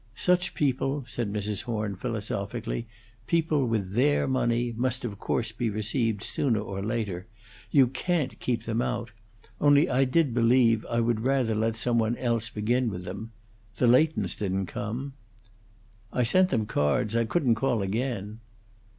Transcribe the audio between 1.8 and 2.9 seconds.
philosophically,